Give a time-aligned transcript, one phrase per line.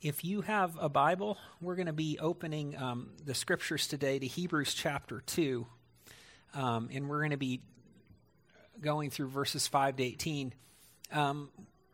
[0.00, 4.26] If you have a Bible, we're going to be opening um, the scriptures today to
[4.28, 5.66] Hebrews chapter 2.
[6.54, 7.62] Um, and we're going to be
[8.80, 10.54] going through verses 5 to 18.
[11.10, 11.48] Um,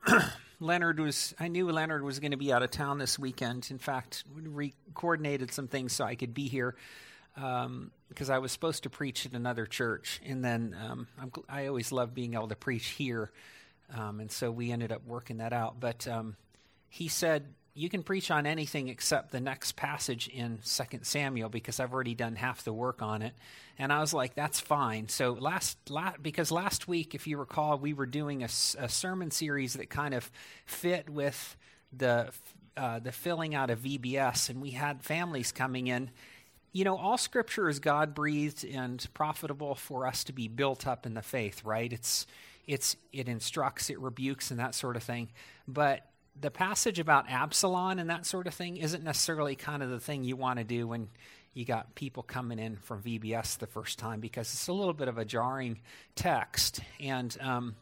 [0.60, 3.68] Leonard was, I knew Leonard was going to be out of town this weekend.
[3.70, 6.76] In fact, we coordinated some things so I could be here
[7.34, 7.90] because um,
[8.30, 10.20] I was supposed to preach at another church.
[10.26, 11.08] And then um,
[11.48, 13.32] i always love being able to preach here.
[13.96, 15.80] Um, and so we ended up working that out.
[15.80, 16.06] But
[16.90, 17.46] he said,
[17.76, 22.14] you can preach on anything except the next passage in Second Samuel because I've already
[22.14, 23.34] done half the work on it.
[23.78, 25.08] And I was like, that's fine.
[25.08, 28.46] So last, last because last week, if you recall, we were doing a,
[28.78, 30.30] a sermon series that kind of
[30.66, 31.56] fit with
[31.92, 32.30] the
[32.76, 36.10] uh, the filling out of VBS, and we had families coming in.
[36.72, 41.06] You know, all Scripture is God breathed and profitable for us to be built up
[41.06, 41.64] in the faith.
[41.64, 41.92] Right?
[41.92, 42.26] It's
[42.66, 45.28] it's it instructs, it rebukes, and that sort of thing.
[45.68, 46.04] But
[46.40, 50.24] the passage about Absalom and that sort of thing isn't necessarily kind of the thing
[50.24, 51.08] you want to do when
[51.54, 55.06] you got people coming in from VBS the first time because it's a little bit
[55.06, 55.80] of a jarring
[56.16, 56.80] text.
[56.98, 57.76] And um,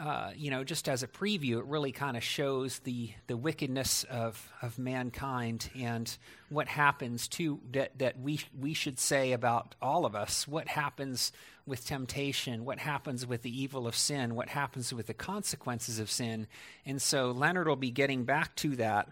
[0.00, 4.04] uh, you know, just as a preview, it really kind of shows the the wickedness
[4.04, 6.16] of of mankind and
[6.48, 10.48] what happens to that that we we should say about all of us.
[10.48, 11.32] What happens
[11.66, 12.64] with temptation?
[12.64, 14.34] What happens with the evil of sin?
[14.34, 16.46] What happens with the consequences of sin?
[16.86, 19.10] And so Leonard will be getting back to that.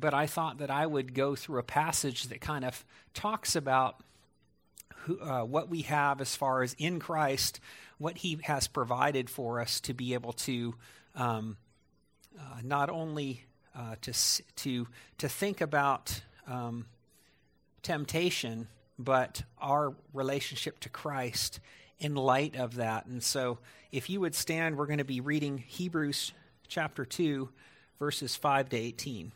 [0.00, 4.02] But I thought that I would go through a passage that kind of talks about
[5.02, 7.60] who, uh, what we have as far as in Christ
[8.02, 10.74] what He has provided for us to be able to
[11.14, 11.56] um,
[12.36, 13.44] uh, not only
[13.76, 14.12] uh, to
[14.56, 16.86] to to think about um,
[17.82, 18.66] temptation,
[18.98, 21.60] but our relationship to Christ
[22.00, 23.06] in light of that.
[23.06, 23.58] And so,
[23.92, 26.32] if you would stand, we're going to be reading Hebrews
[26.66, 27.50] chapter two,
[28.00, 29.30] verses five to eighteen.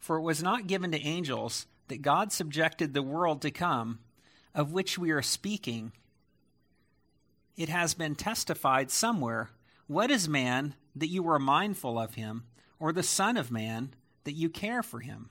[0.00, 3.98] For it was not given to angels that God subjected the world to come,
[4.54, 5.92] of which we are speaking,
[7.56, 9.50] it has been testified somewhere
[9.86, 12.44] What is man that you are mindful of him,
[12.78, 13.94] or the Son of Man
[14.24, 15.28] that you care for him?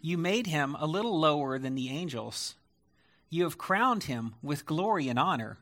[0.00, 2.54] You made him a little lower than the angels.
[3.30, 5.58] You have crowned him with glory and honor,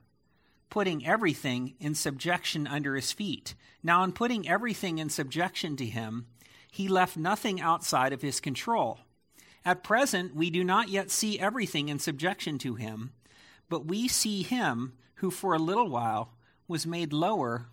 [0.69, 3.55] putting everything in subjection under his feet.
[3.83, 6.27] Now, in putting everything in subjection to him,
[6.71, 9.01] he left nothing outside of his control.
[9.65, 13.13] At present, we do not yet see everything in subjection to him,
[13.69, 16.33] but we see him who for a little while
[16.69, 17.67] was made lower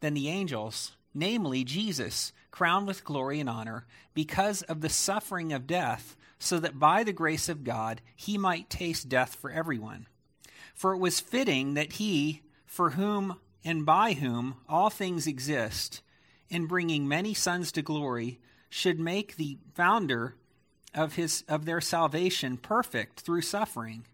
[0.00, 3.84] than the angels, namely Jesus, crowned with glory and honor,
[4.14, 8.70] because of the suffering of death, so that by the grace of God he might
[8.70, 10.06] taste death for everyone.
[10.74, 16.00] For it was fitting that he, for whom and by whom all things exist,
[16.48, 18.40] in bringing many sons to glory,
[18.70, 20.34] should make the founder
[20.94, 24.06] of his of their salvation perfect through suffering.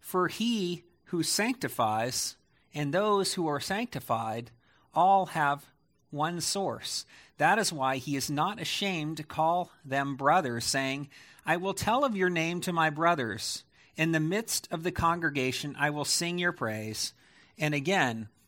[0.00, 2.34] For he who sanctifies
[2.74, 4.50] and those who are sanctified
[4.92, 5.64] all have
[6.10, 7.06] one source.
[7.38, 11.08] That is why he is not ashamed to call them brothers, saying,
[11.46, 13.62] I will tell of your name to my brothers.
[13.96, 17.14] In the midst of the congregation, I will sing your praise.
[17.56, 18.28] And again,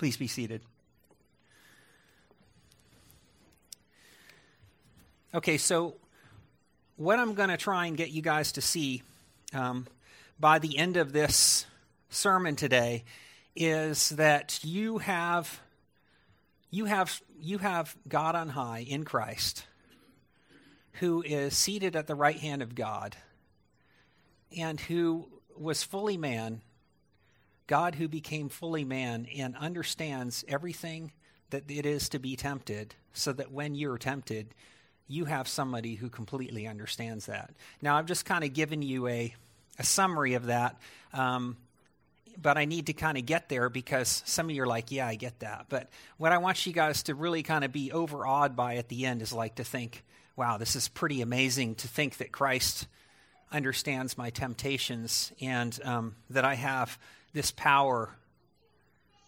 [0.00, 0.62] Please be seated.
[5.34, 5.96] Okay, so
[6.96, 9.02] what I'm going to try and get you guys to see
[9.52, 9.86] um,
[10.38, 11.66] by the end of this
[12.08, 13.04] sermon today
[13.54, 15.60] is that you have
[16.70, 19.66] you have you have God on high in Christ
[20.92, 23.16] who is seated at the right hand of God
[24.56, 26.62] and who was fully man
[27.70, 31.12] God who became fully man and understands everything
[31.50, 34.48] that it is to be tempted, so that when you're tempted,
[35.06, 37.52] you have somebody who completely understands that.
[37.80, 39.32] Now, I've just kind of given you a,
[39.78, 40.80] a summary of that,
[41.12, 41.56] um,
[42.42, 45.06] but I need to kind of get there because some of you are like, yeah,
[45.06, 45.66] I get that.
[45.68, 49.06] But what I want you guys to really kind of be overawed by at the
[49.06, 50.02] end is like to think,
[50.34, 52.88] wow, this is pretty amazing to think that Christ
[53.52, 56.98] understands my temptations and um, that I have
[57.32, 58.10] this power.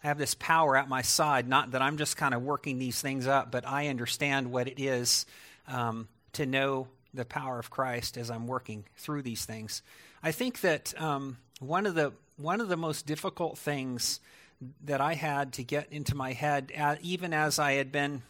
[0.03, 3.01] I have this power at my side, not that I'm just kind of working these
[3.01, 5.25] things up, but I understand what it is
[5.67, 9.81] um, to know the power of Christ as I'm working through these things.
[10.21, 14.19] I think that um, one of the one of the most difficult things
[14.85, 18.23] that I had to get into my head, uh, even as I had been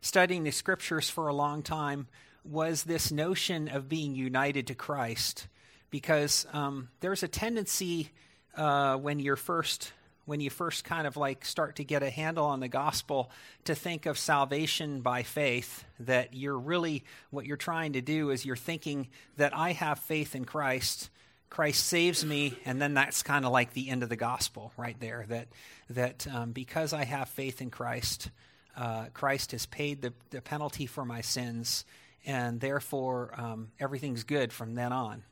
[0.00, 2.06] studying the scriptures for a long time,
[2.44, 5.46] was this notion of being united to Christ.
[5.90, 8.10] Because um, there's a tendency
[8.56, 9.92] uh, when you're first
[10.26, 13.30] when you first kind of like start to get a handle on the gospel
[13.64, 18.44] to think of salvation by faith that you're really what you're trying to do is
[18.44, 21.10] you're thinking that I have faith in Christ
[21.50, 24.98] Christ saves me and then that's kind of like the end of the gospel right
[24.98, 25.48] there that
[25.90, 28.30] that um, because I have faith in Christ
[28.76, 31.84] uh, Christ has paid the, the penalty for my sins
[32.26, 35.22] and therefore um, everything's good from then on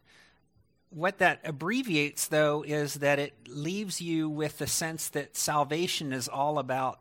[0.94, 6.28] what that abbreviates, though, is that it leaves you with the sense that salvation is
[6.28, 7.00] all about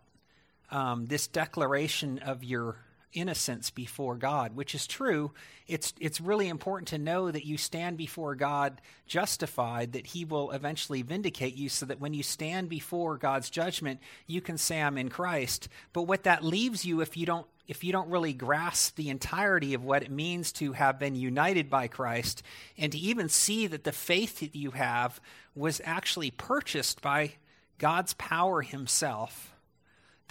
[0.69, 2.77] um, this declaration of your
[3.13, 5.31] innocence before God, which is true.
[5.67, 10.51] It's, it's really important to know that you stand before God justified, that He will
[10.51, 14.97] eventually vindicate you, so that when you stand before God's judgment, you can say, I'm
[14.97, 15.69] in Christ.
[15.93, 19.73] But what that leaves you if you don't if you don't really grasp the entirety
[19.75, 22.43] of what it means to have been united by Christ
[22.77, 25.21] and to even see that the faith that you have
[25.55, 27.33] was actually purchased by
[27.77, 29.50] God's power Himself,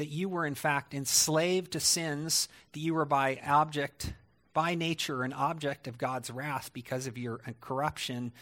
[0.01, 4.15] that you were in fact enslaved to sins, that you were by object,
[4.55, 8.33] by nature, an object of God's wrath because of your uh, corruption,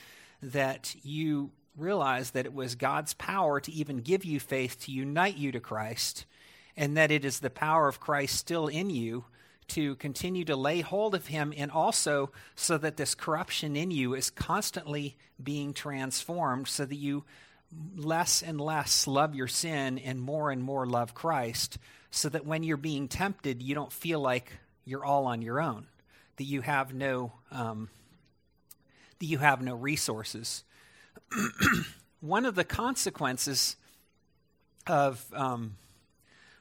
[0.40, 5.36] that you realize that it was God's power to even give you faith to unite
[5.36, 6.26] you to Christ
[6.76, 9.24] and that it is the power of Christ still in you
[9.66, 14.14] to continue to lay hold of him and also so that this corruption in you
[14.14, 17.24] is constantly being transformed so that you
[17.96, 21.78] less and less love your sin and more and more love Christ
[22.10, 24.52] so that when you're being tempted you don't feel like
[24.84, 25.86] you're all on your own
[26.36, 27.90] that you have no um,
[29.18, 30.64] that you have no resources.
[32.20, 33.76] One of the consequences
[34.86, 35.76] of um,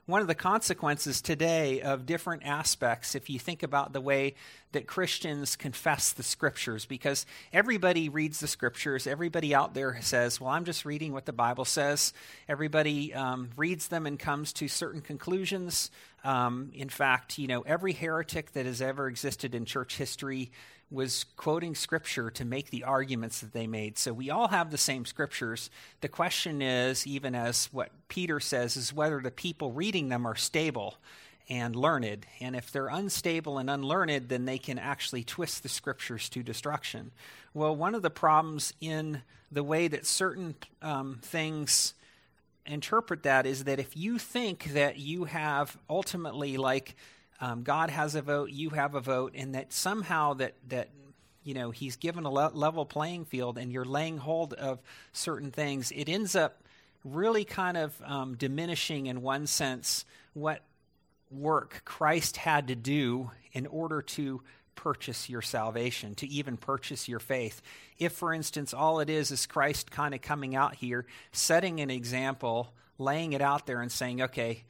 [0.07, 4.35] one of the consequences today of different aspects, if you think about the way
[4.71, 10.49] that Christians confess the scriptures, because everybody reads the scriptures, everybody out there says, Well,
[10.49, 12.13] I'm just reading what the Bible says.
[12.47, 15.91] Everybody um, reads them and comes to certain conclusions.
[16.23, 20.51] Um, in fact, you know, every heretic that has ever existed in church history
[20.89, 23.97] was quoting scripture to make the arguments that they made.
[23.97, 25.69] So we all have the same scriptures.
[26.01, 30.35] The question is, even as what Peter says, is whether the people reading them are
[30.35, 30.95] stable
[31.49, 32.25] and learned.
[32.39, 37.11] And if they're unstable and unlearned, then they can actually twist the scriptures to destruction.
[37.53, 41.93] Well, one of the problems in the way that certain um, things
[42.65, 46.95] interpret that is that if you think that you have ultimately, like,
[47.39, 50.89] um, God has a vote, you have a vote, and that somehow that that
[51.43, 54.79] you know He's given a le- level playing field, and you're laying hold of
[55.13, 55.91] certain things.
[55.91, 56.63] It ends up
[57.03, 60.61] really kind of um, diminishing, in one sense, what
[61.29, 64.41] work Christ had to do in order to
[64.75, 67.61] purchase your salvation, to even purchase your faith.
[67.97, 71.89] If, for instance, all it is is Christ kind of coming out here, setting an
[71.89, 74.63] example, laying it out there, and saying, okay,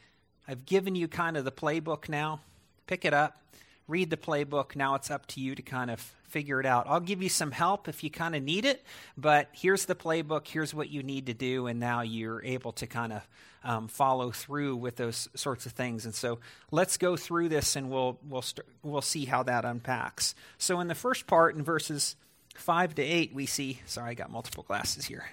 [0.47, 2.41] I've given you kind of the playbook now
[2.87, 3.41] pick it up,
[3.87, 4.75] read the playbook.
[4.75, 6.87] Now it's up to you to kind of figure it out.
[6.89, 8.83] I'll give you some help if you kind of need it,
[9.17, 10.47] but here's the playbook.
[10.47, 13.27] Here's what you need to do, and now you're able to kind of
[13.63, 16.05] um, follow through with those sorts of things.
[16.05, 16.39] And so
[16.71, 18.43] let's go through this, and we'll we'll
[18.83, 20.35] we we'll see how that unpacks.
[20.57, 22.15] So in the first part, in verses
[22.55, 23.79] five to eight, we see.
[23.85, 25.29] Sorry, I got multiple glasses here.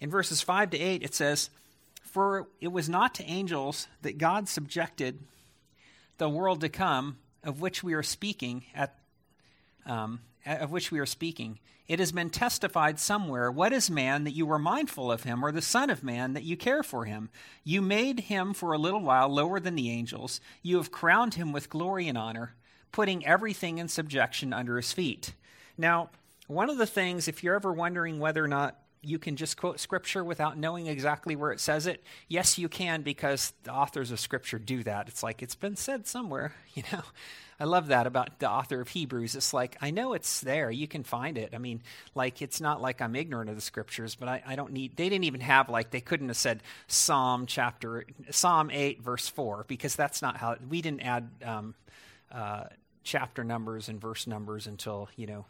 [0.00, 1.50] In verses five to eight, it says.
[2.02, 5.18] For it was not to angels that God subjected
[6.18, 8.98] the world to come, of which we are speaking at
[9.86, 11.58] um, of which we are speaking.
[11.86, 15.52] It has been testified somewhere, What is man that you were mindful of him, or
[15.52, 17.28] the Son of Man that you care for him?
[17.62, 20.40] You made him for a little while lower than the angels.
[20.62, 22.54] You have crowned him with glory and honor,
[22.90, 25.34] putting everything in subjection under his feet.
[25.76, 26.10] Now,
[26.46, 29.80] one of the things, if you're ever wondering whether or not you can just quote
[29.80, 32.02] scripture without knowing exactly where it says it?
[32.28, 35.08] Yes, you can because the authors of scripture do that.
[35.08, 37.02] It's like it's been said somewhere, you know.
[37.60, 39.36] I love that about the author of Hebrews.
[39.36, 40.70] It's like, I know it's there.
[40.70, 41.54] You can find it.
[41.54, 41.82] I mean,
[42.14, 45.08] like, it's not like I'm ignorant of the scriptures, but I, I don't need, they
[45.08, 49.94] didn't even have, like, they couldn't have said Psalm chapter, Psalm 8, verse 4, because
[49.94, 51.74] that's not how, we didn't add um,
[52.32, 52.64] uh,
[53.04, 55.44] chapter numbers and verse numbers until, you know,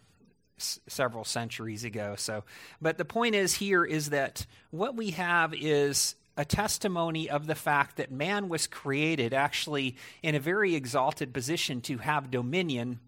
[0.57, 2.15] several centuries ago.
[2.17, 2.45] So,
[2.81, 7.55] but the point is here is that what we have is a testimony of the
[7.55, 13.01] fact that man was created actually in a very exalted position to have dominion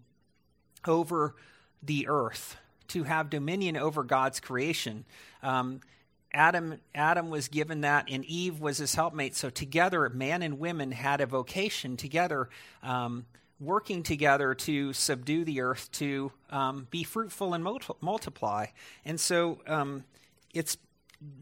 [0.85, 1.35] over
[1.83, 2.57] the earth,
[2.89, 5.05] to have dominion over God's creation.
[5.43, 5.81] Um,
[6.33, 9.35] Adam, Adam was given that, and Eve was his helpmate.
[9.35, 12.49] So together, man and women had a vocation together.
[12.83, 13.25] Um,
[13.59, 17.63] working together to subdue the earth, to um, be fruitful and
[18.01, 18.67] multiply.
[19.03, 20.03] And so um,
[20.53, 20.77] it's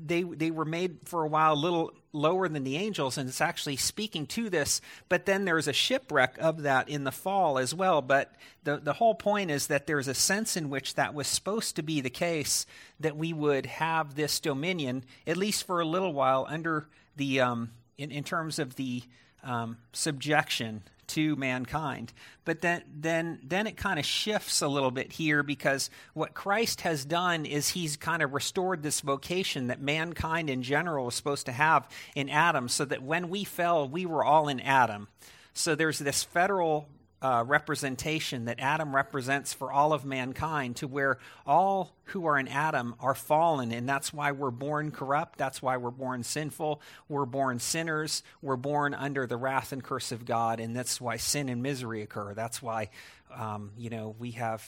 [0.05, 3.41] they they were made for a while a little lower than the angels and it's
[3.41, 4.79] actually speaking to this
[5.09, 8.93] but then there's a shipwreck of that in the fall as well but the the
[8.93, 12.09] whole point is that there's a sense in which that was supposed to be the
[12.09, 12.65] case
[13.01, 17.69] that we would have this dominion at least for a little while under the um,
[17.97, 19.03] in, in terms of the
[19.45, 22.13] um, subjection to mankind.
[22.45, 26.81] But then then then it kind of shifts a little bit here because what Christ
[26.81, 31.45] has done is he's kind of restored this vocation that mankind in general was supposed
[31.45, 35.07] to have in Adam so that when we fell we were all in Adam.
[35.53, 36.87] So there's this federal
[37.25, 41.17] uh, representation that Adam represents for all of mankind, to where
[41.47, 45.39] all who are in Adam are fallen, and that's why we're born corrupt.
[45.39, 46.81] That's why we're born sinful.
[47.09, 48.21] We're born sinners.
[48.43, 52.03] We're born under the wrath and curse of God, and that's why sin and misery
[52.03, 52.35] occur.
[52.35, 52.91] That's why,
[53.33, 54.63] um, you know, we have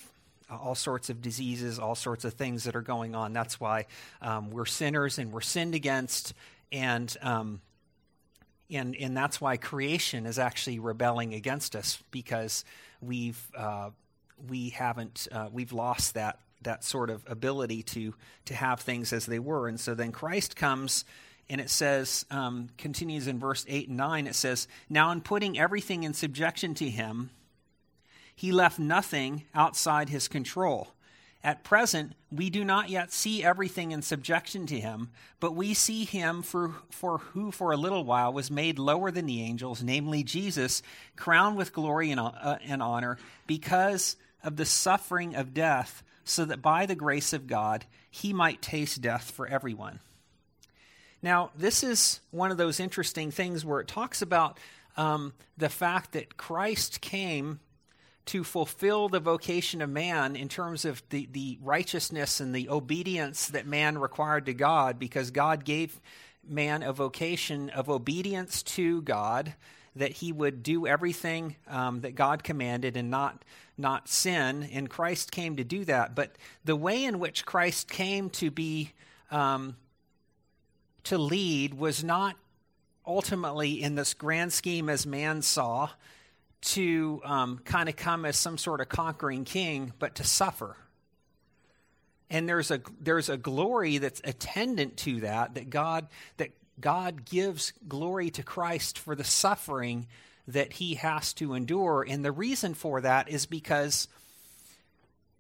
[0.50, 3.34] all sorts of diseases, all sorts of things that are going on.
[3.34, 3.86] That's why
[4.20, 6.34] um, we're sinners and we're sinned against,
[6.72, 7.62] and um,
[8.70, 12.66] and, and that's why creation is actually rebelling against us because
[13.02, 13.92] we've, uh,
[14.48, 18.14] we haven't, uh, we've lost that, that sort of ability to,
[18.46, 19.68] to have things as they were.
[19.68, 21.06] And so then Christ comes
[21.50, 25.58] and it says, um, continues in verse 8 and 9, it says, Now in putting
[25.58, 27.30] everything in subjection to him,
[28.36, 30.90] he left nothing outside his control.
[31.48, 36.04] At present, we do not yet see everything in subjection to him, but we see
[36.04, 40.24] him for, for who for a little while was made lower than the angels, namely
[40.24, 40.84] Jesus,
[41.16, 46.62] crowned with glory and, uh, and honor because of the suffering of death, so that
[46.62, 50.02] by the grace of God he might taste death for everyone.
[51.22, 54.60] Now, this is one of those interesting things where it talks about
[54.98, 57.62] um, the fact that Christ came
[58.28, 63.48] to fulfill the vocation of man in terms of the, the righteousness and the obedience
[63.48, 66.00] that man required to God, because God gave
[66.48, 69.54] man a vocation of obedience to God,
[69.96, 73.44] that he would do everything um, that God commanded and not
[73.80, 74.68] not sin.
[74.74, 76.16] And Christ came to do that.
[76.16, 76.32] But
[76.66, 78.92] the way in which Christ came to be
[79.30, 79.76] um,
[81.04, 82.36] to lead was not
[83.06, 85.90] ultimately in this grand scheme as man saw
[86.62, 90.76] to um, kind of come as some sort of conquering king, but to suffer.
[92.30, 97.74] And there's a there's a glory that's attendant to that that God that God gives
[97.88, 100.08] glory to Christ for the suffering
[100.48, 102.06] that he has to endure.
[102.08, 104.08] And the reason for that is because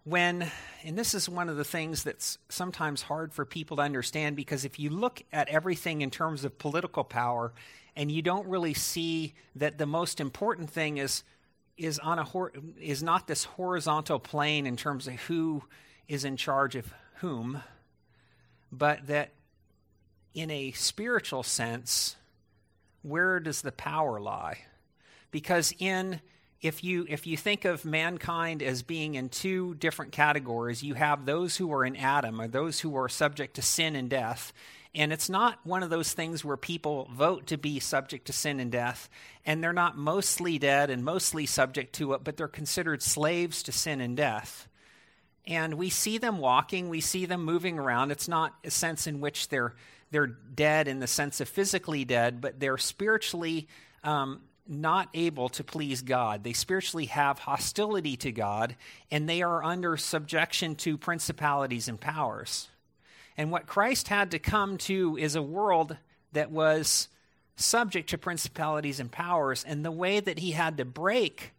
[0.03, 0.49] when,
[0.83, 4.65] and this is one of the things that's sometimes hard for people to understand, because
[4.65, 7.53] if you look at everything in terms of political power
[7.97, 11.23] and you don't really see that the most important thing is
[11.77, 15.63] is on a hor- is not this horizontal plane in terms of who
[16.07, 17.61] is in charge of whom,
[18.71, 19.31] but that
[20.33, 22.15] in a spiritual sense,
[23.01, 24.59] where does the power lie?
[25.29, 26.21] Because in
[26.61, 31.25] if you if you think of mankind as being in two different categories, you have
[31.25, 34.53] those who are in Adam, or those who are subject to sin and death,
[34.97, 38.59] and it's not one of those things where people vote to be subject to sin
[38.59, 39.09] and death,
[39.45, 43.71] and they're not mostly dead and mostly subject to it, but they're considered slaves to
[43.71, 44.67] sin and death.
[45.45, 48.11] And we see them walking, we see them moving around.
[48.11, 49.75] It's not a sense in which they're
[50.09, 53.67] they're dead in the sense of physically dead, but they're spiritually
[54.05, 56.43] um, not able to please God.
[56.43, 58.75] They spiritually have hostility to God,
[59.11, 62.69] and they are under subjection to principalities and powers.
[63.37, 65.97] And what Christ had to come to is a world
[66.33, 67.07] that was
[67.55, 69.63] subject to principalities and powers.
[69.63, 71.53] And the way that he had to break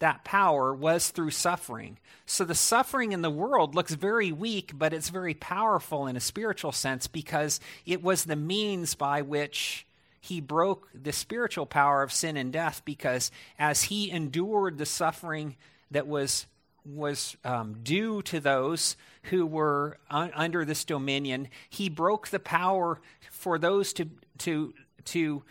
[0.00, 1.98] that power was through suffering.
[2.26, 6.20] So the suffering in the world looks very weak, but it's very powerful in a
[6.20, 9.86] spiritual sense because it was the means by which
[10.20, 15.54] he broke the spiritual power of sin and death because as he endured the suffering
[15.90, 16.46] that was
[16.84, 23.00] was um, due to those who were un- under this dominion, he broke the power
[23.30, 24.74] for those to to
[25.06, 25.42] to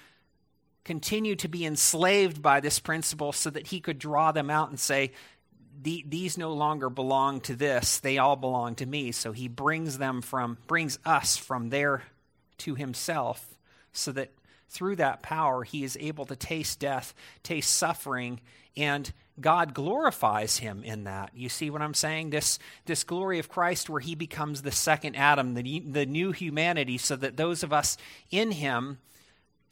[0.83, 4.79] continue to be enslaved by this principle so that he could draw them out and
[4.79, 5.11] say,
[5.81, 7.99] these no longer belong to this.
[7.99, 9.11] They all belong to me.
[9.11, 12.03] So he brings them from brings us from there
[12.59, 13.57] to himself
[13.91, 14.31] so that
[14.69, 18.39] through that power he is able to taste death taste suffering
[18.77, 19.11] and
[19.41, 23.89] god glorifies him in that you see what i'm saying this this glory of christ
[23.89, 27.97] where he becomes the second adam the, the new humanity so that those of us
[28.29, 28.97] in him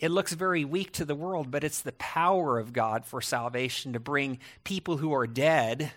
[0.01, 3.93] it looks very weak to the world, but it's the power of God for salvation
[3.93, 5.91] to bring people who are dead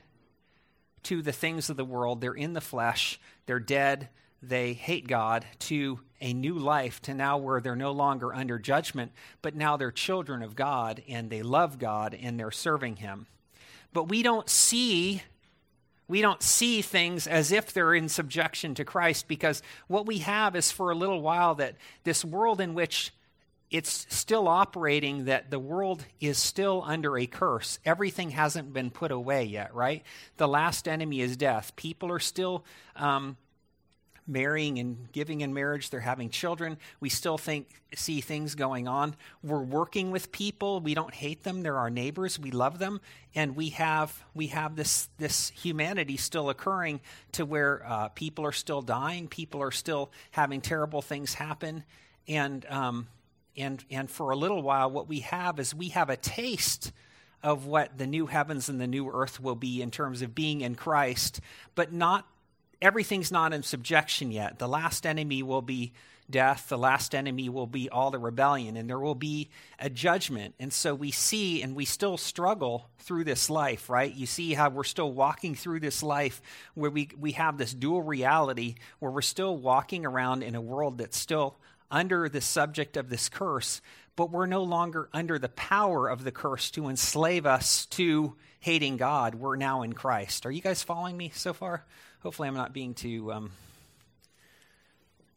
[1.05, 2.21] to the things of the world.
[2.21, 4.11] They're in the flesh, they're dead,
[4.43, 9.13] they hate God, to a new life, to now where they're no longer under judgment,
[9.41, 13.27] but now they're children of God and they love God and they're serving Him.
[13.95, 15.23] But we don't see.
[16.07, 20.55] We don't see things as if they're in subjection to Christ because what we have
[20.55, 23.15] is for a little while that this world in which
[23.71, 27.79] it's still operating that the world is still under a curse.
[27.87, 30.03] Everything hasn't been put away yet, right?
[30.37, 31.75] The last enemy is death.
[31.75, 33.39] People are still um,
[34.27, 35.91] marrying and giving in marriage.
[35.91, 36.79] They're having children.
[37.01, 39.15] We still think see things going on.
[39.43, 40.81] We're working with people.
[40.81, 41.63] We don't hate them.
[41.63, 42.39] They're our neighbors.
[42.39, 43.01] We love them,
[43.35, 47.01] and we have we have this this humanity still occurring
[47.33, 49.29] to where uh, people are still dying.
[49.29, 51.85] People are still having terrible things happen,
[52.27, 53.09] and um,
[53.57, 56.93] and, and for a little while, what we have is we have a taste
[57.43, 60.63] of what the new heavens and the new earth will be in terms of being
[60.63, 61.41] in Christ,
[61.75, 62.27] but not
[62.81, 64.59] everything's not in subjection yet.
[64.59, 65.93] The last enemy will be
[66.31, 70.55] death, the last enemy will be all the rebellion, and there will be a judgment.
[70.59, 74.15] And so we see and we still struggle through this life, right?
[74.15, 76.41] You see how we're still walking through this life
[76.75, 80.99] where we, we have this dual reality where we're still walking around in a world
[80.99, 81.57] that's still
[81.91, 83.81] under the subject of this curse,
[84.17, 88.97] but we're no longer under the power of the curse to enslave us to hating
[88.97, 89.35] God.
[89.35, 90.47] We're now in Christ.
[90.47, 91.85] Are you guys following me so far?
[92.25, 93.53] Hopefully, I'm not being too um,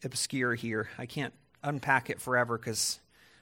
[0.06, 0.88] obscure here.
[0.97, 3.02] I can't unpack it forever because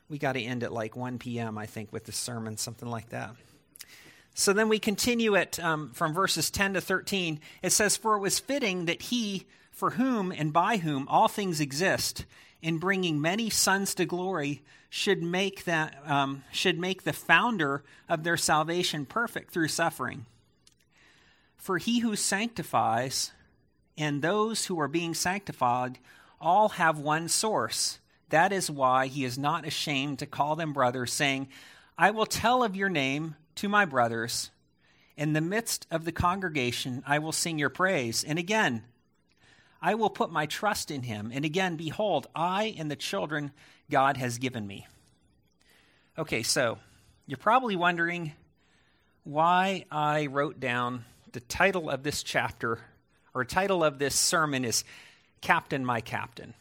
[0.09, 3.09] we got to end at like 1 p.m., I think, with the sermon, something like
[3.09, 3.35] that.
[4.33, 7.39] So then we continue it um, from verses 10 to 13.
[7.61, 11.61] It says, For it was fitting that he, for whom and by whom all things
[11.61, 12.25] exist,
[12.63, 18.23] in bringing many sons to glory should make that um, should make the founder of
[18.23, 20.25] their salvation perfect through suffering.
[21.65, 23.31] For he who sanctifies
[23.97, 25.97] and those who are being sanctified
[26.39, 27.97] all have one source.
[28.29, 31.47] That is why he is not ashamed to call them brothers, saying,
[31.97, 34.51] I will tell of your name to my brothers.
[35.17, 38.23] In the midst of the congregation, I will sing your praise.
[38.23, 38.83] And again,
[39.81, 41.31] I will put my trust in him.
[41.33, 43.51] And again, behold, I and the children
[43.89, 44.85] God has given me.
[46.15, 46.77] Okay, so
[47.25, 48.33] you're probably wondering
[49.23, 52.79] why I wrote down the title of this chapter,
[53.33, 54.85] or title of this sermon is
[55.41, 56.53] Captain, My Captain.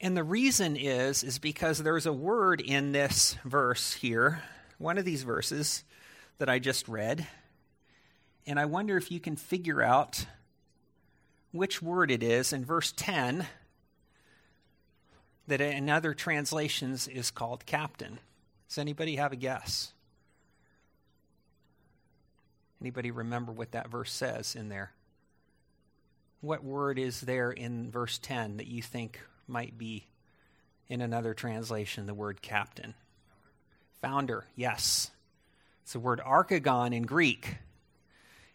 [0.00, 4.44] And the reason is is because there's a word in this verse here,
[4.78, 5.82] one of these verses
[6.38, 7.26] that I just read,
[8.46, 10.24] and I wonder if you can figure out
[11.50, 13.44] which word it is in verse 10
[15.48, 18.20] that in other translations is called captain.
[18.68, 19.92] Does anybody have a guess?
[22.82, 24.92] Anybody remember what that verse says in there?
[26.40, 30.08] What word is there in verse 10 that you think might be
[30.88, 32.94] in another translation the word captain?
[34.00, 35.12] Founder, yes.
[35.84, 37.58] It's the word archegon in Greek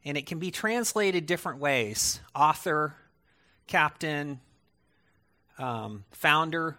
[0.03, 2.95] and it can be translated different ways author,
[3.65, 4.41] captain,
[5.57, 6.77] um, founder.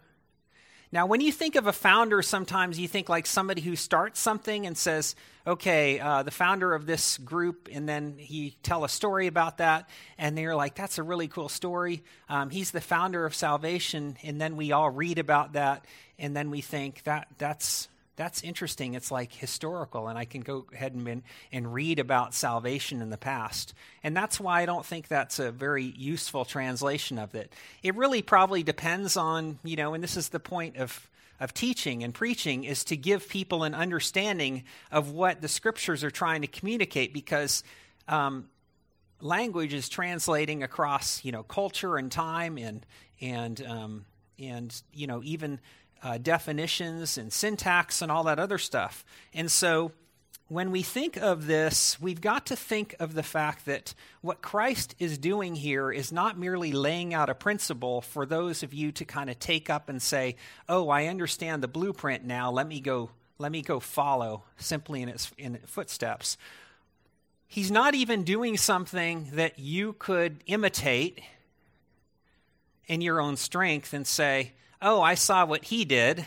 [0.91, 4.67] Now, when you think of a founder, sometimes you think like somebody who starts something
[4.67, 5.15] and says,
[5.47, 9.89] okay, uh, the founder of this group, and then he tell a story about that,
[10.17, 12.03] and they're like, that's a really cool story.
[12.31, 15.85] Um, he's the founder of salvation, and then we all read about that,
[16.19, 17.89] and then we think that that's
[18.19, 18.95] that's interesting.
[18.95, 23.17] It's like historical, and I can go ahead and, and read about salvation in the
[23.17, 23.75] past.
[24.03, 27.53] And that's why I don't think that's a very useful translation of it.
[27.83, 32.03] It really probably depends on, you know, and this is the point of, of teaching
[32.03, 36.49] and preaching, is to give people an understanding of what the scriptures are trying to
[36.49, 37.63] communicate because
[38.09, 38.49] um,
[39.21, 42.85] language is translating across, you know, culture and time and,
[43.21, 44.05] and, um,
[44.41, 45.61] and you know, even
[46.03, 49.05] uh, definitions and syntax and all that other stuff.
[49.35, 49.93] And so
[50.49, 54.95] when we think of this, we've got to think of the fact that what Christ
[54.99, 59.05] is doing here is not merely laying out a principle for those of you to
[59.05, 60.37] kind of take up and say,
[60.69, 62.51] "Oh, I understand the blueprint now.
[62.51, 63.11] Let me go.
[63.37, 66.39] Let me go follow simply in its in its footsteps."
[67.47, 71.21] He's not even doing something that you could imitate
[72.87, 76.27] in your own strength and say, oh, I saw what he did.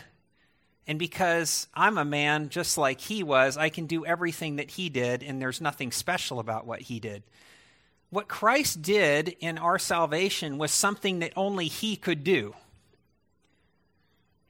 [0.86, 4.88] And because I'm a man just like he was, I can do everything that he
[4.88, 7.22] did, and there's nothing special about what he did.
[8.10, 12.54] What Christ did in our salvation was something that only he could do.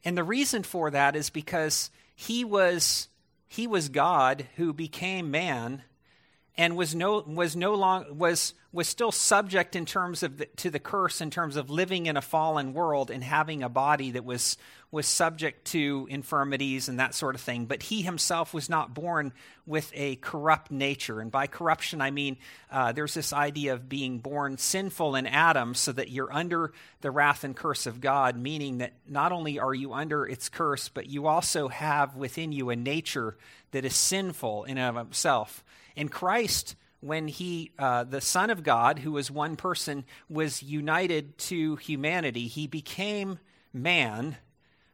[0.04, 3.08] And the reason for that is because he was,
[3.46, 5.82] he was God who became man
[6.56, 10.70] and was no was no long was was still subject in terms of the, to
[10.70, 14.24] the curse in terms of living in a fallen world and having a body that
[14.24, 14.56] was
[14.90, 17.64] was subject to infirmities and that sort of thing.
[17.64, 19.32] But he himself was not born
[19.64, 21.20] with a corrupt nature.
[21.20, 22.36] And by corruption i mean
[22.70, 27.10] uh, there's this idea of being born sinful in adam so that you're under the
[27.10, 31.06] wrath and curse of god meaning that not only are you under its curse but
[31.06, 33.36] you also have within you a nature
[33.70, 35.64] that is sinful in and of itself
[35.96, 41.36] and Christ, when he, uh, the Son of God, who was one person, was united
[41.38, 43.38] to humanity, he became
[43.72, 44.36] man,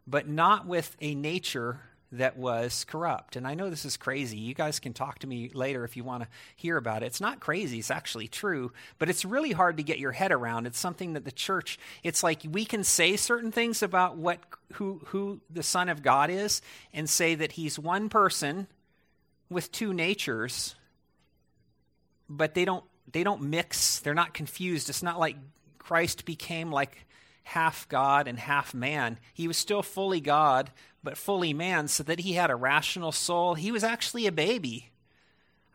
[0.06, 1.80] but not with a nature
[2.12, 3.36] that was corrupt.
[3.36, 4.38] And I know this is crazy.
[4.38, 7.06] You guys can talk to me later if you want to hear about it.
[7.06, 10.66] It's not crazy, it's actually true, but it's really hard to get your head around.
[10.66, 14.38] It's something that the church, it's like we can say certain things about what
[14.74, 18.68] who who the son of God is and say that he's one person
[19.50, 20.74] with two natures,
[22.28, 24.00] but they don't they don't mix.
[24.00, 24.88] They're not confused.
[24.88, 25.36] It's not like
[25.78, 27.06] Christ became like
[27.44, 29.18] half God and half man.
[29.32, 30.70] He was still fully God,
[31.02, 33.54] but fully man, so that he had a rational soul.
[33.54, 34.90] He was actually a baby.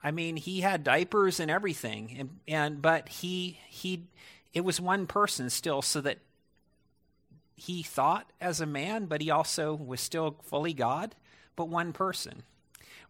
[0.04, 4.04] I mean, he had diapers and everything, and, and but he he
[4.54, 6.20] it was one person still, so that
[7.56, 11.16] he thought as a man, but he also was still fully God,
[11.56, 12.44] but one person.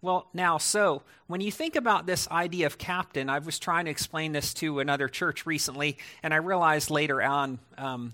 [0.04, 3.92] Well, now, so when you think about this idea of captain, I was trying to
[3.92, 8.14] explain this to another church recently, and I realized later on um,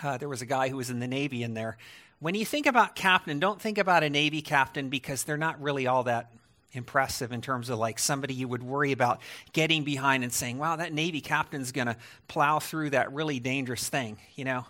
[0.00, 1.76] uh, there was a guy who was in the Navy in there.
[2.20, 5.88] When you think about captain, don't think about a Navy captain because they're not really
[5.88, 6.30] all that
[6.72, 9.20] impressive in terms of like somebody you would worry about
[9.52, 11.96] getting behind and saying, wow, that Navy captain's going to
[12.28, 14.66] plow through that really dangerous thing, you know?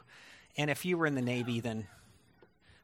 [0.57, 1.89] And if you were in the Navy, then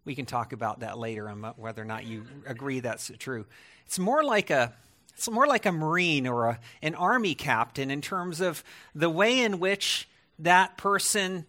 [0.09, 3.45] we can talk about that later on whether or not you agree that's true.
[3.85, 4.73] It's more like a
[5.11, 9.41] it's more like a marine or a, an army captain in terms of the way
[9.41, 11.45] in which that person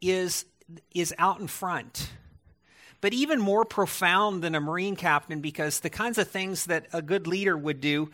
[0.00, 0.46] is
[0.94, 2.12] is out in front.
[3.02, 7.02] But even more profound than a marine captain because the kinds of things that a
[7.02, 8.08] good leader would do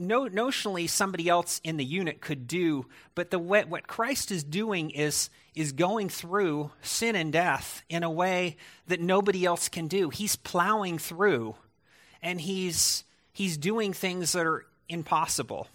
[0.00, 4.42] no, notionally somebody else in the unit could do, but the what, what Christ is
[4.42, 9.88] doing is is going through sin and death in a way that nobody else can
[9.88, 10.08] do.
[10.08, 11.54] He's plowing through,
[12.22, 15.68] and he's he's doing things that are impossible.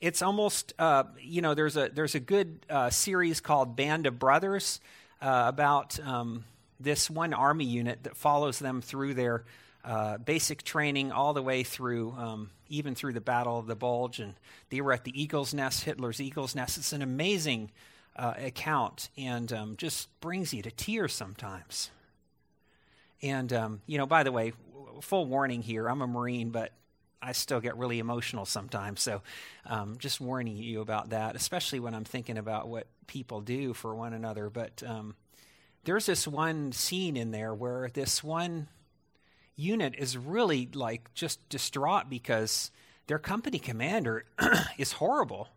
[0.00, 4.18] It's almost uh, you know there's a there's a good uh, series called Band of
[4.20, 4.80] Brothers
[5.20, 6.44] uh, about um,
[6.78, 9.44] this one army unit that follows them through their
[9.86, 14.18] uh, basic training all the way through, um, even through the Battle of the Bulge.
[14.18, 14.34] And
[14.68, 16.76] they were at the Eagle's Nest, Hitler's Eagle's Nest.
[16.76, 17.70] It's an amazing
[18.16, 21.90] uh, account and um, just brings you to tears sometimes.
[23.22, 24.52] And, um, you know, by the way,
[25.02, 26.72] full warning here I'm a Marine, but
[27.22, 29.00] I still get really emotional sometimes.
[29.00, 29.22] So
[29.66, 33.94] um, just warning you about that, especially when I'm thinking about what people do for
[33.94, 34.50] one another.
[34.50, 35.14] But um,
[35.84, 38.66] there's this one scene in there where this one
[39.56, 42.70] unit is really like just distraught because
[43.06, 44.24] their company commander
[44.78, 45.48] is horrible.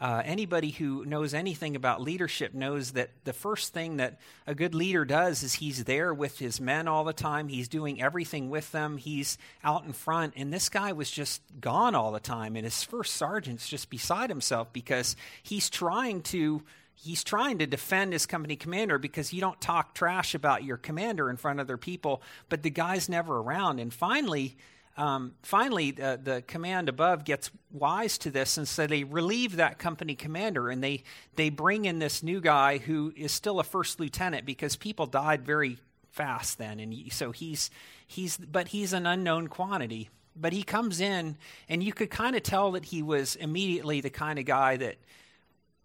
[0.00, 4.74] Uh, anybody who knows anything about leadership knows that the first thing that a good
[4.74, 7.48] leader does is he's there with his men all the time.
[7.48, 8.96] He's doing everything with them.
[8.96, 10.32] He's out in front.
[10.36, 12.56] And this guy was just gone all the time.
[12.56, 16.62] And his first sergeant's just beside himself because he's trying to
[17.02, 21.30] he's trying to defend his company commander because you don't talk trash about your commander
[21.30, 23.80] in front of other people, but the guy's never around.
[23.80, 24.56] And finally,
[24.96, 30.14] um, finally, the command above gets wise to this, and so they relieve that company
[30.14, 31.04] commander, and they
[31.36, 35.46] they bring in this new guy who is still a first lieutenant because people died
[35.46, 35.78] very
[36.10, 37.70] fast then, and so he's
[38.06, 40.10] he's but he's an unknown quantity.
[40.36, 41.36] But he comes in,
[41.68, 44.96] and you could kind of tell that he was immediately the kind of guy that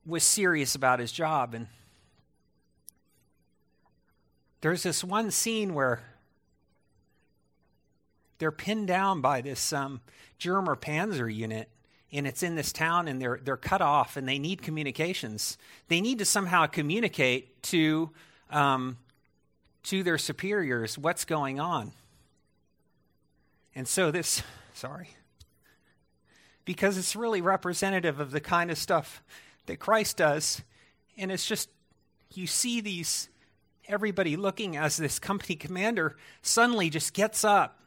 [0.05, 1.53] was serious about his job.
[1.53, 1.67] And
[4.61, 6.01] there's this one scene where
[8.37, 10.01] they're pinned down by this um,
[10.37, 11.69] German Panzer unit,
[12.11, 15.57] and it's in this town, and they're they're cut off, and they need communications.
[15.87, 18.09] They need to somehow communicate to
[18.51, 18.97] um,
[19.83, 21.91] to their superiors what's going on.
[23.75, 24.41] And so this,
[24.73, 25.09] sorry,
[26.65, 29.21] because it's really representative of the kind of stuff
[29.67, 30.61] that Christ does.
[31.17, 31.69] And it's just,
[32.33, 33.29] you see these,
[33.87, 37.79] everybody looking as this company commander suddenly just gets up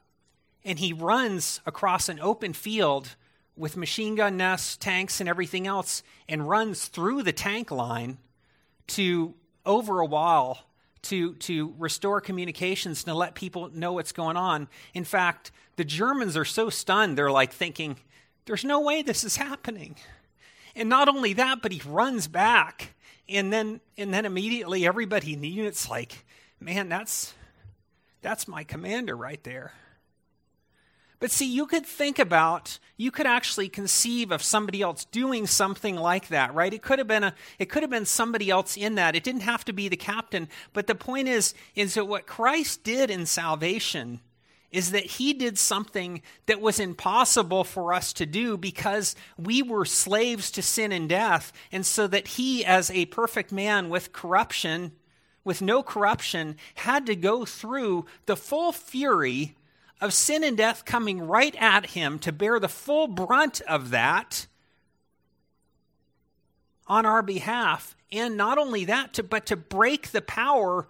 [0.65, 3.17] and he runs across an open field
[3.57, 8.19] with machine gun nests, tanks, and everything else, and runs through the tank line
[8.87, 9.35] to
[9.67, 10.69] over a wall
[11.03, 14.69] to, to restore communications to let people know what's going on.
[14.95, 17.97] In fact, the Germans are so stunned, they're like thinking,
[18.47, 19.97] there's no way this is happening.
[20.79, 22.95] And not only that, but he runs back.
[23.29, 26.25] And then and then immediately everybody in the unit's like,
[26.61, 27.35] man, that's
[28.23, 29.73] that's my commander right there.
[31.21, 35.97] But see, you could think about, you could actually conceive of somebody else doing something
[35.97, 36.73] like that, right?
[36.73, 39.17] It could have been a, it could have been somebody else in that.
[39.17, 40.49] It didn't have to be the captain.
[40.73, 44.21] But the point is, is that what Christ did in salvation
[44.71, 49.85] is that he did something that was impossible for us to do because we were
[49.85, 51.53] slaves to sin and death.
[51.73, 54.93] And so that he, as a perfect man with corruption,
[55.43, 59.57] with no corruption, had to go through the full fury
[60.01, 64.47] of sin and death coming right at him to bear the full brunt of that
[66.87, 67.97] on our behalf.
[68.13, 70.89] And not only that, but to break the power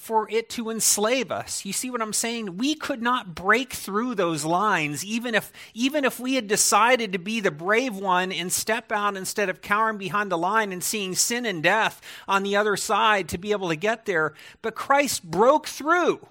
[0.00, 1.66] for it to enslave us.
[1.66, 2.56] You see what I'm saying?
[2.56, 7.18] We could not break through those lines even if even if we had decided to
[7.18, 11.14] be the brave one and step out instead of cowering behind the line and seeing
[11.14, 14.32] sin and death on the other side to be able to get there.
[14.62, 16.26] But Christ broke through.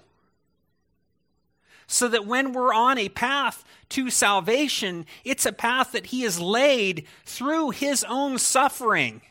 [1.86, 6.40] So that when we're on a path to salvation, it's a path that he has
[6.40, 9.22] laid through his own suffering.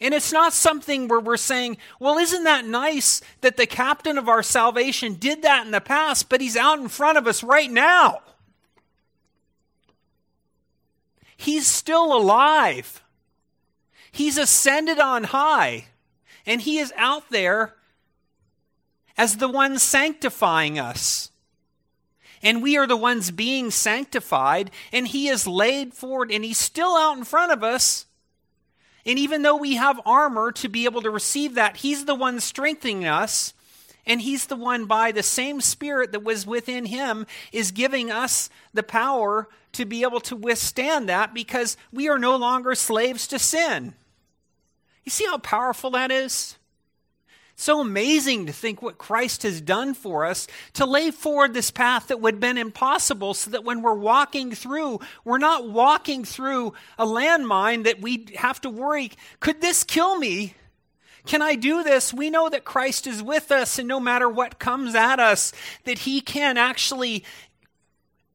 [0.00, 4.28] And it's not something where we're saying, well, isn't that nice that the captain of
[4.28, 7.70] our salvation did that in the past, but he's out in front of us right
[7.70, 8.20] now?
[11.36, 13.02] He's still alive.
[14.10, 15.86] He's ascended on high,
[16.46, 17.74] and he is out there
[19.16, 21.30] as the one sanctifying us.
[22.42, 26.96] And we are the ones being sanctified, and he is laid forward, and he's still
[26.96, 28.06] out in front of us
[29.06, 32.40] and even though we have armor to be able to receive that, He's the one
[32.40, 33.52] strengthening us.
[34.06, 38.50] And He's the one, by the same Spirit that was within Him, is giving us
[38.72, 43.38] the power to be able to withstand that because we are no longer slaves to
[43.38, 43.94] sin.
[45.04, 46.56] You see how powerful that is?
[47.56, 52.08] So amazing to think what Christ has done for us to lay forward this path
[52.08, 56.74] that would have been impossible so that when we're walking through, we're not walking through
[56.98, 60.54] a landmine that we have to worry could this kill me?
[61.26, 62.12] Can I do this?
[62.12, 65.52] We know that Christ is with us, and no matter what comes at us,
[65.84, 67.24] that He can actually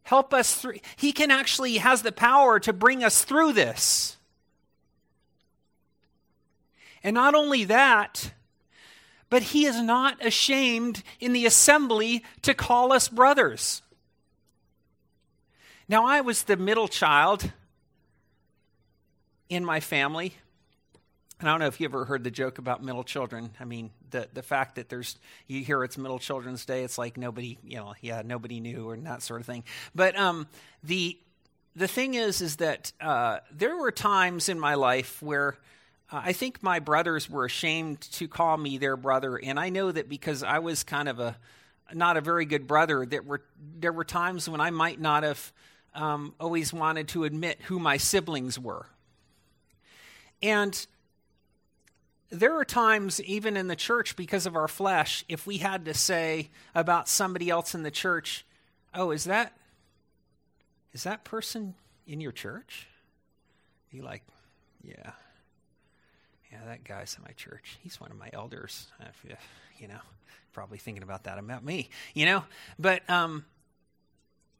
[0.04, 0.80] help us through.
[0.96, 4.18] He can actually has the power to bring us through this.
[7.04, 8.32] And not only that,
[9.30, 13.82] but he is not ashamed in the assembly to call us brothers.
[15.88, 17.52] Now, I was the middle child
[19.50, 20.36] in my family.
[21.40, 23.52] And I don't know if you ever heard the joke about middle children.
[23.60, 27.18] I mean, the, the fact that there's, you hear it's Middle Children's Day, it's like
[27.18, 29.64] nobody, you know, yeah, nobody knew and that sort of thing.
[29.96, 30.48] But um,
[30.84, 31.18] the,
[31.76, 35.58] the thing is, is that uh, there were times in my life where
[36.12, 39.92] uh, I think my brothers were ashamed to call me their brother, and I know
[39.92, 41.38] that because I was kind of a
[41.94, 43.06] not a very good brother.
[43.06, 43.42] That were
[43.78, 45.52] there were times when I might not have
[45.94, 48.88] um, always wanted to admit who my siblings were,
[50.42, 50.86] and
[52.32, 55.94] there are times even in the church because of our flesh, if we had to
[55.94, 58.46] say about somebody else in the church,
[58.94, 59.54] "Oh, is that
[60.92, 61.76] is that person
[62.08, 62.88] in your church?"
[63.92, 64.24] Be like,
[64.84, 65.12] "Yeah."
[66.68, 67.78] That guy's in my church.
[67.82, 68.88] He's one of my elders.
[69.80, 70.00] You know,
[70.54, 72.44] probably thinking about that about me, you know?
[72.78, 73.46] But um,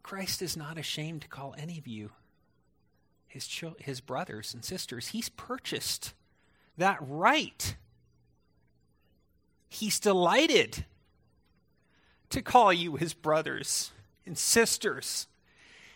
[0.04, 2.12] Christ is not ashamed to call any of you
[3.28, 3.48] his,
[3.80, 5.10] his brothers and sisters.
[5.10, 6.14] He's purchased
[6.78, 7.76] that right.
[9.68, 10.86] He's delighted
[12.30, 13.92] to call you his brothers
[14.26, 15.28] and sisters.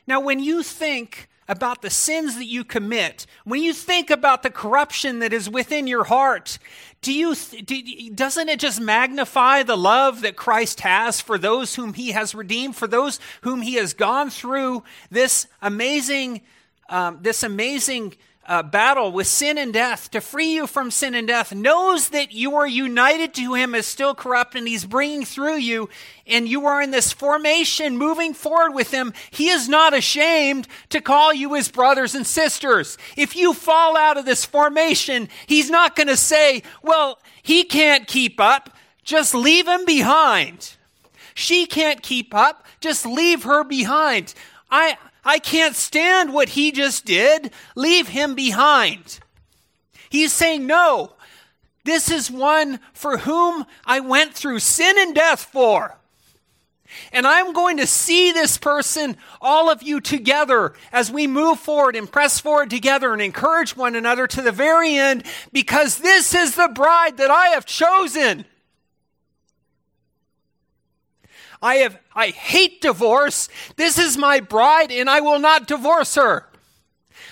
[0.06, 4.50] Now, when you think about the sins that you commit, when you think about the
[4.50, 6.58] corruption that is within your heart,
[7.02, 11.94] do you do, doesn't it just magnify the love that Christ has for those whom
[11.94, 16.42] he has redeemed, for those whom he has gone through this amazing
[16.89, 21.28] um, this amazing uh, battle with sin and death to free you from sin and
[21.28, 25.56] death knows that you are united to him as still corrupt and he's bringing through
[25.56, 25.90] you
[26.28, 29.14] and you are in this formation moving forward with him.
[29.32, 32.98] He is not ashamed to call you his brothers and sisters.
[33.16, 38.08] If you fall out of this formation he's not going to say well he can't
[38.08, 38.70] keep up.
[39.04, 40.76] Just leave him behind.
[41.34, 42.66] She can't keep up.
[42.80, 44.34] Just leave her behind.
[44.72, 47.52] I I can't stand what he just did.
[47.76, 49.20] Leave him behind.
[50.10, 51.14] He's saying, No,
[51.86, 55.98] this is one for whom I went through sin and death for.
[57.12, 61.96] And I'm going to see this person, all of you together, as we move forward
[61.96, 66.56] and press forward together and encourage one another to the very end, because this is
[66.56, 68.46] the bride that I have chosen.
[71.63, 73.49] I have I hate divorce.
[73.78, 76.45] This is my bride and I will not divorce her.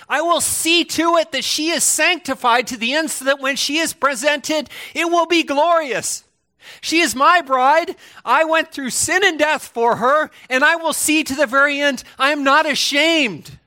[0.08, 3.56] I will see to it that she is sanctified to the end so that when
[3.56, 6.24] she is presented, it will be glorious.
[6.80, 7.96] She is my bride.
[8.24, 11.80] I went through sin and death for her, and I will see to the very
[11.80, 12.04] end.
[12.18, 13.58] I am not ashamed.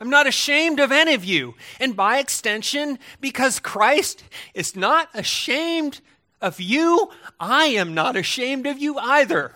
[0.00, 1.54] I'm not ashamed of any of you.
[1.78, 6.00] And by extension, because Christ is not ashamed
[6.42, 9.54] of you, I am not ashamed of you either.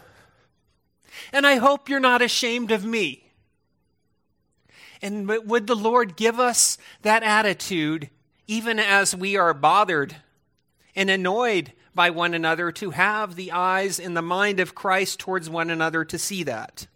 [1.32, 3.24] And I hope you're not ashamed of me.
[5.02, 8.08] And would the Lord give us that attitude
[8.46, 10.16] even as we are bothered
[10.94, 15.50] and annoyed by one another to have the eyes and the mind of Christ towards
[15.50, 16.86] one another to see that?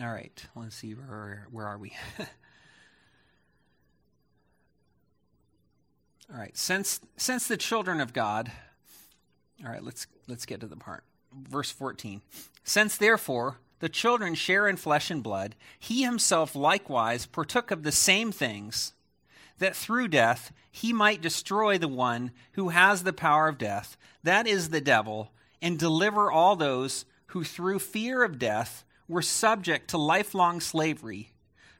[0.00, 1.92] All right, let's see where where are we?
[2.18, 2.26] all
[6.36, 8.50] right, since since the children of God.
[9.64, 11.04] All right, let's let's get to the part.
[11.32, 12.22] Verse 14.
[12.64, 17.92] Since therefore the children share in flesh and blood, he himself likewise partook of the
[17.92, 18.94] same things,
[19.58, 24.48] that through death he might destroy the one who has the power of death, that
[24.48, 25.30] is the devil,
[25.62, 31.30] and deliver all those who through fear of death were subject to lifelong slavery.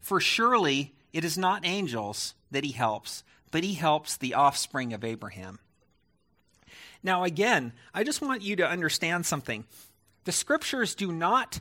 [0.01, 5.05] For surely it is not angels that he helps, but he helps the offspring of
[5.05, 5.59] Abraham.
[7.03, 9.65] Now, again, I just want you to understand something.
[10.25, 11.61] The scriptures do not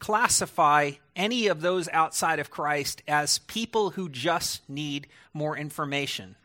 [0.00, 6.36] classify any of those outside of Christ as people who just need more information.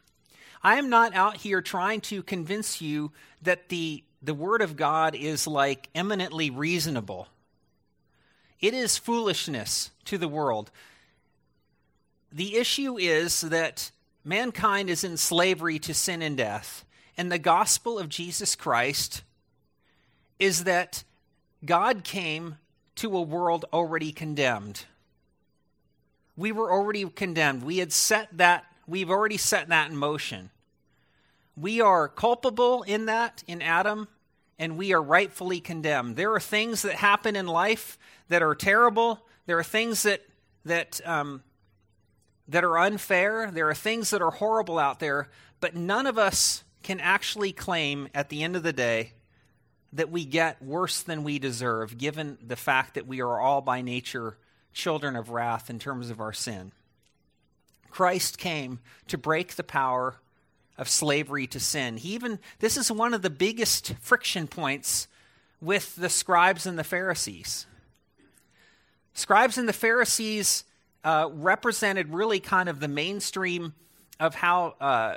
[0.62, 5.15] I am not out here trying to convince you that the, the Word of God
[5.15, 7.28] is like eminently reasonable
[8.65, 10.71] it is foolishness to the world.
[12.32, 13.91] The issue is that
[14.23, 16.84] mankind is in slavery to sin and death,
[17.15, 19.21] and the gospel of Jesus Christ
[20.39, 21.04] is that
[21.63, 22.58] God came
[22.95, 24.86] to a world already condemned.
[26.36, 27.62] We were already condemned.
[27.62, 30.49] We had set that, we've already set that in motion.
[31.56, 34.08] We are culpable in that in Adam,
[34.58, 36.15] and we are rightfully condemned.
[36.15, 37.98] There are things that happen in life
[38.30, 39.26] that are terrible.
[39.46, 40.22] There are things that
[40.63, 41.44] that um,
[42.48, 43.52] that are unfair.
[43.52, 45.30] There are things that are horrible out there.
[45.60, 49.13] But none of us can actually claim at the end of the day
[49.94, 53.82] that we get worse than we deserve, given the fact that we are all by
[53.82, 54.38] nature
[54.74, 56.72] children of wrath in terms of our sin.
[57.89, 60.18] Christ came to break the power
[60.78, 61.98] of slavery to sin.
[61.98, 65.08] He even this is one of the biggest friction points
[65.62, 67.65] with the scribes and the Pharisees.
[69.13, 70.65] Scribes and the Pharisees
[71.04, 73.73] uh, represented really kind of the mainstream
[74.19, 75.15] of how uh,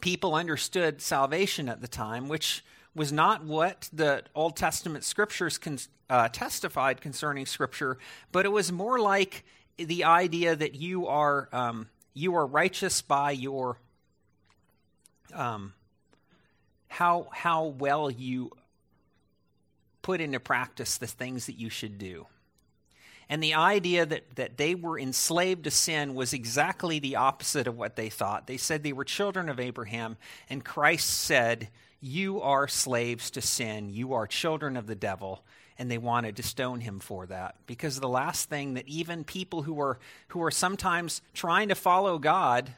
[0.00, 2.64] people understood salvation at the time, which
[2.94, 7.98] was not what the Old Testament scriptures con- uh, testified concerning Scripture,
[8.32, 9.44] but it was more like
[9.76, 13.78] the idea that you are um, you are righteous by your
[15.34, 15.72] um,
[16.88, 18.50] how how well you
[20.06, 22.26] put into practice the things that you should do.
[23.28, 27.76] And the idea that, that they were enslaved to sin was exactly the opposite of
[27.76, 28.46] what they thought.
[28.46, 30.16] They said they were children of Abraham,
[30.48, 31.70] and Christ said,
[32.00, 33.90] You are slaves to sin.
[33.90, 35.44] You are children of the devil.
[35.76, 37.56] And they wanted to stone him for that.
[37.66, 39.98] Because the last thing that even people who are,
[40.28, 42.72] who are sometimes trying to follow God,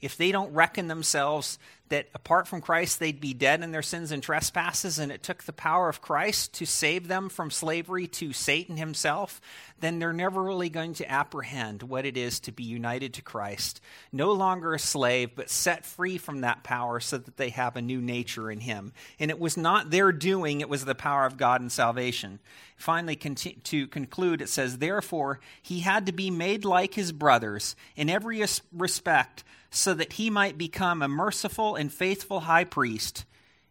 [0.00, 1.58] if they don't reckon themselves
[1.90, 5.42] that apart from Christ they'd be dead in their sins and trespasses, and it took
[5.42, 9.40] the power of Christ to save them from slavery to Satan himself,
[9.80, 13.80] then they're never really going to apprehend what it is to be united to Christ.
[14.12, 17.82] No longer a slave, but set free from that power so that they have a
[17.82, 18.92] new nature in Him.
[19.18, 22.38] And it was not their doing, it was the power of God in salvation.
[22.76, 28.08] Finally, to conclude, it says, Therefore, He had to be made like His brothers in
[28.08, 33.24] every respect so that He might become a merciful and faithful high priest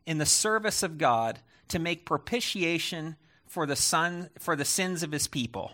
[0.05, 3.15] in the service of God to make propitiation
[3.49, 5.73] for the son for the sins of his people.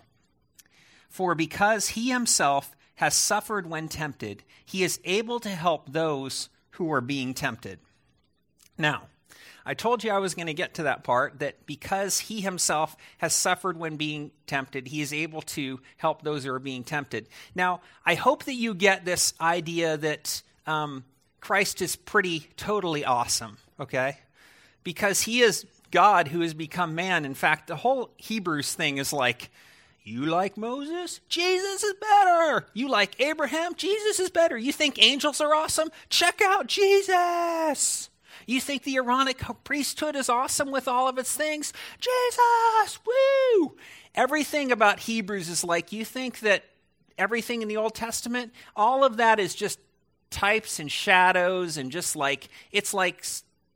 [1.10, 6.92] For because he himself has suffered when tempted, he is able to help those who
[6.92, 7.80] are being tempted.
[8.78, 9.04] Now,
[9.66, 12.96] I told you I was going to get to that part that because he himself
[13.18, 17.28] has suffered when being tempted, he is able to help those who are being tempted.
[17.56, 21.04] Now, I hope that you get this idea that um,
[21.42, 24.20] Christ is pretty totally awesome, okay?
[24.84, 27.26] Because he is God who has become man.
[27.26, 29.50] In fact, the whole Hebrews thing is like,
[30.04, 31.22] you like Moses?
[31.30, 32.68] Jesus is better.
[32.76, 33.74] You like Abraham?
[33.74, 34.56] Jesus is better.
[34.56, 35.90] You think angels are awesome?
[36.10, 38.10] Check out Jesus.
[38.46, 41.74] You think the Aaronic priesthood is awesome with all of its things?
[42.00, 43.00] Jesus!
[43.06, 43.76] Woo!
[44.14, 46.64] Everything about Hebrews is like you think that
[47.18, 49.80] everything in the Old Testament, all of that is just
[50.30, 53.26] types and shadows and just like it's like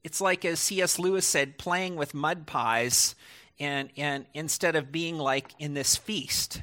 [0.03, 0.99] it's like as C.S.
[0.99, 3.15] Lewis said, playing with mud pies,
[3.59, 6.61] and and instead of being like in this feast.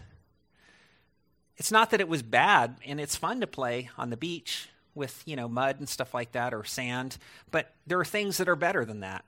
[1.59, 5.23] It's not that it was bad, and it's fun to play on the beach with
[5.27, 7.19] you know mud and stuff like that or sand,
[7.51, 9.25] but there are things that are better than that.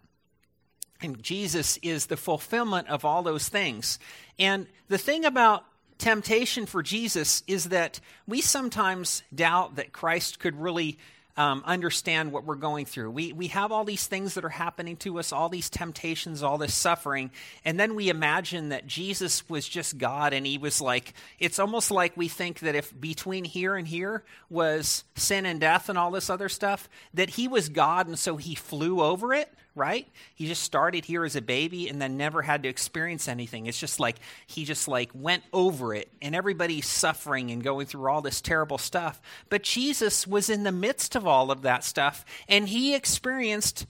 [1.01, 4.01] And Jesus is the fulfillment of all those things.
[4.39, 5.65] And the thing about
[5.99, 10.99] temptation for Jesus is that we sometimes doubt that Christ could really
[11.39, 13.13] um, understand what we're going through.
[13.13, 16.59] We, we have all these things that are happening to us, all these temptations, all
[16.59, 17.31] this suffering,
[17.65, 21.93] and then we imagine that Jesus was just God and he was like, it's almost
[21.93, 26.11] like we think that if between here and here was sin and death and all
[26.11, 29.49] this other stuff, that he was God and so he flew over it
[29.79, 30.07] right?
[30.35, 33.67] He just started here as a baby and then never had to experience anything.
[33.67, 34.17] It's just like
[34.47, 38.79] he just like went over it and everybody's suffering and going through all this terrible
[38.79, 39.21] stuff.
[39.49, 43.87] But Jesus was in the midst of all of that stuff and he experienced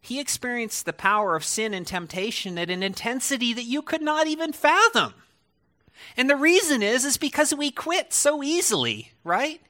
[0.00, 4.26] he experienced the power of sin and temptation at an intensity that you could not
[4.26, 5.12] even fathom.
[6.16, 9.60] And the reason is is because we quit so easily, right?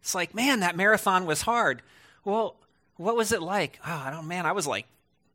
[0.00, 1.82] It's like, man, that marathon was hard.
[2.24, 2.56] Well,
[2.96, 3.78] what was it like?
[3.86, 4.86] Oh, I don't, man, I was like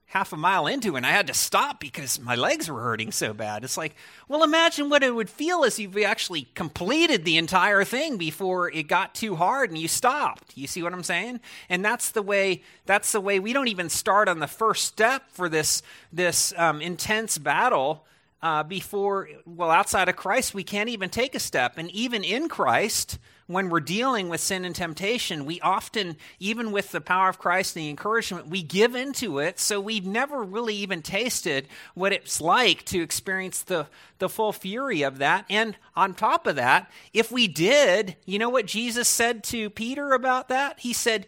[0.10, 3.32] half a mile into and I had to stop because my legs were hurting so
[3.32, 3.64] bad.
[3.64, 3.96] It's like,
[4.28, 8.72] well, imagine what it would feel as if you actually completed the entire thing before
[8.72, 10.58] it got too hard and you stopped.
[10.58, 11.42] You see what I'm saying?
[11.70, 15.30] And that's the way, that's the way we don't even start on the first step
[15.30, 18.06] for this, this um, intense battle.
[18.42, 21.78] Uh, before, well, outside of Christ, we can't even take a step.
[21.78, 23.20] And even in Christ,
[23.50, 27.76] when we're dealing with sin and temptation, we often, even with the power of Christ
[27.76, 29.60] and the encouragement, we give into it.
[29.60, 33.88] So we've never really even tasted what it's like to experience the,
[34.20, 35.46] the full fury of that.
[35.50, 40.14] And on top of that, if we did, you know what Jesus said to Peter
[40.14, 40.82] about that?
[40.82, 41.26] He said,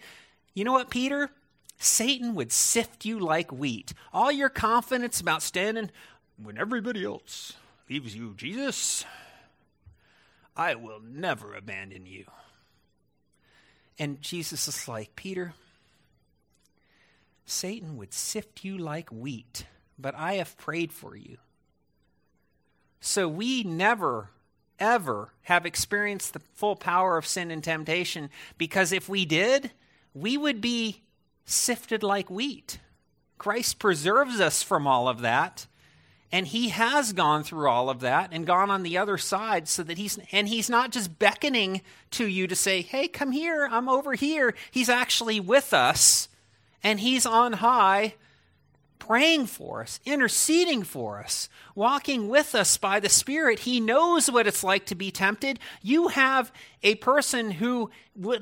[0.53, 1.31] You know what, Peter?
[1.79, 3.95] Satan would sift you like wheat.
[4.13, 5.89] All your confidence about standing
[6.37, 7.53] when everybody else
[7.89, 9.05] leaves you, Jesus,
[10.55, 12.25] I will never abandon you.
[13.97, 15.53] And Jesus is like, Peter,
[17.45, 19.65] Satan would sift you like wheat,
[19.99, 21.37] but I have prayed for you.
[22.99, 24.29] So we never,
[24.79, 29.71] ever have experienced the full power of sin and temptation because if we did,
[30.13, 31.01] we would be
[31.45, 32.79] sifted like wheat.
[33.37, 35.65] Christ preserves us from all of that
[36.31, 39.83] and he has gone through all of that and gone on the other side so
[39.83, 43.67] that he's and he's not just beckoning to you to say hey come here.
[43.69, 44.53] I'm over here.
[44.69, 46.29] He's actually with us
[46.83, 48.15] and he's on high
[48.99, 53.59] praying for us interceding for us walking with us by the Spirit.
[53.59, 55.59] He knows what it's like to be tempted.
[55.81, 56.51] You have
[56.83, 57.91] a person who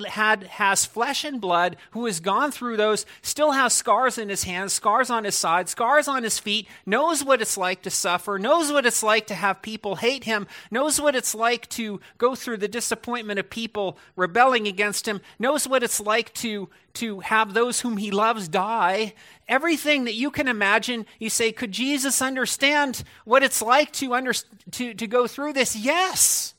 [0.07, 4.43] had has flesh and blood, who has gone through those, still has scars in his
[4.43, 8.39] hands, scars on his side, scars on his feet, knows what it's like to suffer,
[8.39, 12.33] knows what it's like to have people hate him, knows what it's like to go
[12.33, 17.53] through the disappointment of people rebelling against him, knows what it's like to to have
[17.53, 19.13] those whom he loves die.
[19.47, 24.33] Everything that you can imagine, you say, could Jesus understand what it's like to, under,
[24.71, 25.75] to, to go through this?
[25.75, 26.55] Yes.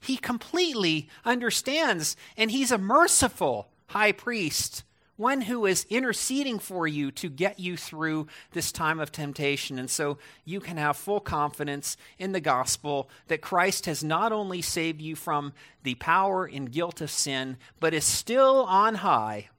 [0.00, 4.82] He completely understands, and he's a merciful high priest,
[5.16, 9.78] one who is interceding for you to get you through this time of temptation.
[9.78, 10.16] And so
[10.46, 15.14] you can have full confidence in the gospel that Christ has not only saved you
[15.14, 19.50] from the power and guilt of sin, but is still on high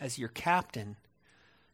[0.00, 0.96] as your captain,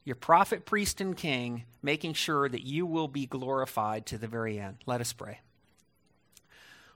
[0.06, 4.58] your prophet, priest, and king, making sure that you will be glorified to the very
[4.58, 4.76] end.
[4.86, 5.40] Let us pray.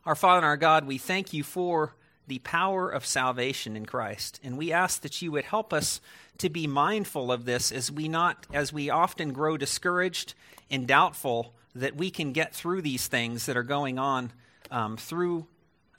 [0.06, 1.96] Our Father and our God, we thank you for
[2.28, 6.00] the power of salvation in Christ, and we ask that you would help us
[6.38, 10.34] to be mindful of this as we not as we often grow discouraged
[10.70, 14.30] and doubtful that we can get through these things that are going on
[14.70, 15.46] um, through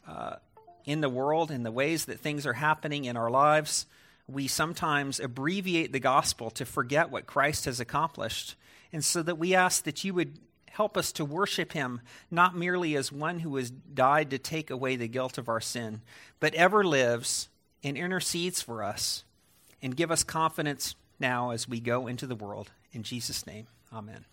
[0.07, 0.37] uh,
[0.85, 3.85] in the world in the ways that things are happening in our lives.
[4.31, 8.55] We sometimes abbreviate the gospel to forget what Christ has accomplished,
[8.93, 10.37] and so that we ask that you would
[10.71, 11.99] Help us to worship him
[12.31, 16.01] not merely as one who has died to take away the guilt of our sin,
[16.39, 17.49] but ever lives
[17.83, 19.25] and intercedes for us.
[19.83, 22.71] And give us confidence now as we go into the world.
[22.93, 24.25] In Jesus' name, amen.